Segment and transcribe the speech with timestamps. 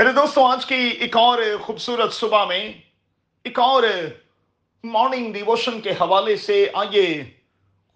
[0.00, 2.72] میرے دوستوں آج کی ایک اور خوبصورت صبح میں،
[3.44, 3.82] ایک اور
[4.84, 7.24] مارننگ ڈیووشن کے حوالے سے آئیے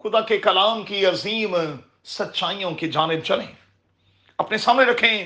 [0.03, 1.55] خدا کے کلام کی عظیم
[2.03, 3.47] سچائیوں کی جانب چلیں۔
[4.37, 5.25] اپنے سامنے رکھیں۔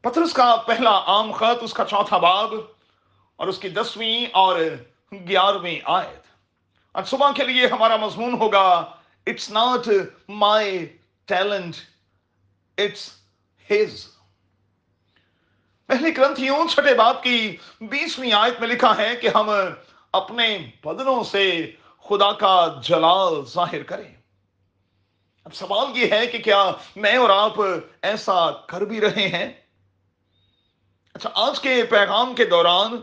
[0.00, 2.54] پترس کا پہلا عام خط، اس کا چوتھا باب
[3.36, 4.60] اور اس کی دسویں اور
[5.12, 6.22] گیارہویں آیت۔
[6.92, 8.94] آج صبح کے لیے ہمارا مضمون ہوگا
[9.26, 9.88] it's not
[10.28, 11.74] my talent
[12.78, 13.10] it's
[13.70, 14.06] his
[15.94, 19.50] پہلی گرنتھیوں چھٹے باپ کی بیسویں آیت میں لکھا ہے کہ ہم
[20.12, 21.70] اپنے بدنوں سے
[22.08, 24.14] خدا کا جلال ظاہر کریں۔
[25.44, 27.52] اب سوال یہ ہے کہ کیا میں اور آپ
[28.02, 29.52] ایسا کر بھی رہے ہیں؟
[31.14, 33.00] اچھا آج کے پیغام کے دوران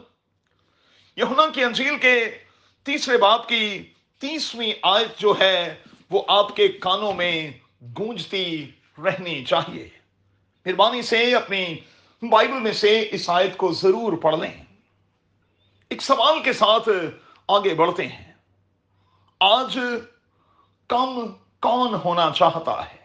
[1.16, 2.38] یہاں کی انجیل کے
[2.84, 3.84] تیسرے باپ کی
[4.20, 5.76] تیسویں آیت جو ہے،
[6.10, 7.52] وہ آپ کے کانوں میں
[8.00, 9.90] گونجتی رہنی چاہیے۔
[10.66, 11.76] مہربانی سے اپنی
[12.30, 14.64] بائبل میں سے اس آیت کو ضرور پڑھ لیں۔
[15.90, 16.90] ایک سوال کے ساتھ
[17.48, 18.34] آگے بڑھتے ہیں۔
[19.40, 19.80] آج
[20.88, 21.28] کم
[21.62, 22.98] کون ہونا چاہتا ہے؟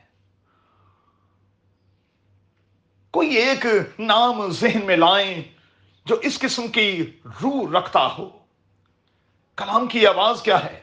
[3.10, 3.66] کوئی ایک
[3.98, 5.42] نام ذہن میں لائیں
[6.04, 8.38] جو اس قسم کی روح رکھتا ہو۔
[9.56, 10.82] کلام کی آواز کیا ہے؟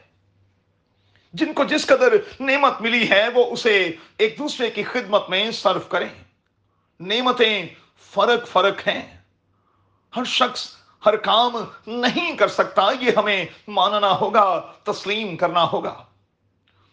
[1.32, 5.88] جن کو جس قدر نعمت ملی ہے وہ اسے ایک دوسرے کی خدمت میں صرف
[5.88, 6.08] کریں۔
[7.00, 7.66] نعمتیں
[8.00, 9.20] فرق فرق ہیں۔
[10.16, 11.56] ہر شخص ہر کام
[11.86, 16.04] نہیں کر سکتا، یہ ہمیں ماننا ہوگا، تسلیم کرنا ہوگا۔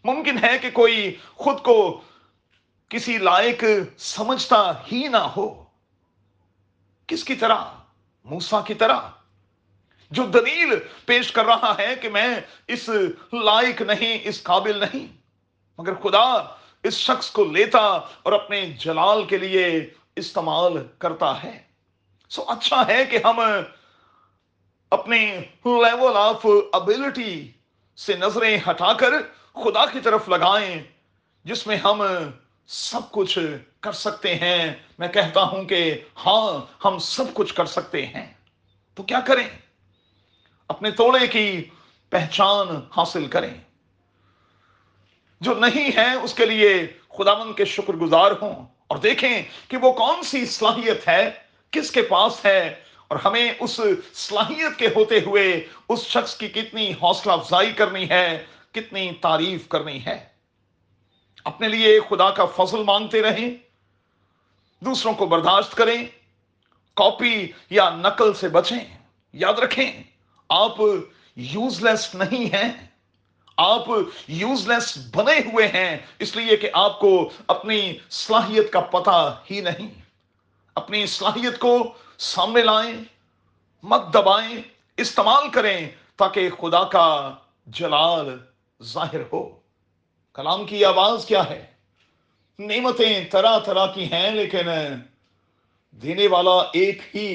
[0.04, 2.02] ممکن ہے کہ کوئی خود کو
[2.90, 3.64] کسی لائق
[3.98, 5.64] سمجھتا ہی نہ ہو۔
[7.08, 7.66] کس کی طرح؟
[8.24, 9.00] موسا کی طرح۔
[10.12, 10.70] جو دلیل
[11.06, 12.36] پیش کر رہا ہے کہ میں
[12.68, 12.90] اس
[13.34, 15.08] لائق نہیں، اس قابل نہیں،
[15.78, 17.80] مگر خدا اس شخص کو لیتا
[18.24, 19.90] اور اپنے جلال کے لیے
[20.22, 21.64] استعمال کرتا ہے۔
[22.30, 23.40] سو اچھا ہے کہ ہم
[24.92, 27.52] اپنے لیول آف ابلٹی
[27.98, 29.12] سے نظریں ہٹا کر
[29.54, 30.84] خدا کی طرف لگائیں،
[31.44, 32.02] جس میں ہم
[32.68, 33.40] سب کچھ
[33.80, 38.34] کر سکتے ہیں۔ میں کہتا ہوں کہ ہاں ہم سب کچھ کر سکتے ہیں۔
[38.96, 39.48] تو کیا کریں؟
[40.68, 41.70] اپنے توڑے کی
[42.10, 42.68] پہچان
[42.98, 43.54] حاصل کریں۔
[45.42, 49.78] جو نہیں ہے، اس کے لیے خدا من کے شکر گزار ہوں۔ اور دیکھیں کہ
[49.78, 51.30] وہ کون سی صلاحیت ہے،
[51.72, 52.62] کس کے پاس ہے،
[53.08, 53.80] اور ہمیں اس
[54.14, 55.46] صلاحیت کے ہوتے ہوئے
[55.90, 60.18] اس شخص کی کتنی حوصلہ افزائی کرنی ہے، کتنی تعریف کرنی ہے۔
[61.44, 63.50] اپنے لیے خدا کا فضل مانگتے رہیں،
[64.82, 66.04] دوسروں کو برداشت کریں،
[66.98, 68.80] کاپی یا نقل سے بچیں،
[69.34, 69.92] یاد رکھیں،
[70.50, 70.82] آپ
[71.38, 72.72] یوز لیس نہیں ہیں۔
[73.62, 73.90] آپ
[74.28, 77.80] یوز لیس بنے ہوئے ہیں، اس لیے کہ آپ کو اپنی
[78.10, 79.18] صلاحیت کا پتہ
[79.52, 79.90] ہی نہیں۔
[80.76, 81.74] اپنی صلاحیت کو
[82.18, 82.94] سامنے لائیں،
[83.84, 84.62] مت دبائیں،
[84.98, 85.80] استعمال کریں
[86.16, 87.08] تاکہ خدا کا
[87.68, 88.38] جلال
[88.84, 89.44] ظاہر ہو۔
[90.36, 91.66] کلام کی آواز کیا ہے؟
[92.60, 94.70] نعمتیں طرح طرح کی ہیں، لیکن
[95.92, 97.30] دینے والا ایک ہی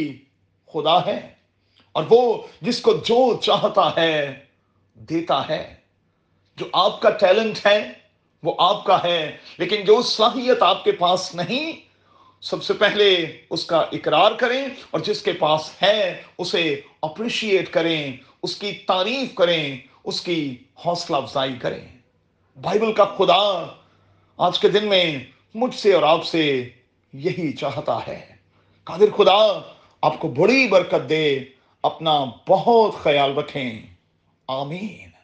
[0.72, 1.18] خدا ہے،
[1.94, 2.20] اور وہ
[2.60, 4.44] جس کو جو چاہتا ہے،
[5.08, 5.62] دیتا ہے۔
[6.56, 7.92] جو آپ کا ٹیلنٹ ہے
[8.42, 11.72] وہ آپ کا ہے لیکن جو صلاحیت آپ کے پاس نہیں،
[12.40, 18.16] سب سے پہلے اس کا اقرار کریں اور جس کے پاس ہے، اسے اپریشیٹ کریں،
[18.42, 20.56] اس کی تعریف کریں، اس کی
[20.86, 21.88] حوصلہ افزائی کریں۔
[22.62, 23.74] بائبل کا خدا
[24.36, 25.18] آج کے دن میں
[25.54, 26.68] مجھ سے اور آپ سے
[27.12, 28.26] یہی چاہتا ہے۔
[28.84, 29.60] قادر خدا،
[30.02, 31.40] آپ کو بڑی برکت دے،
[31.82, 33.82] اپنا بہت خیال رکھیں۔
[34.48, 35.15] آمین۔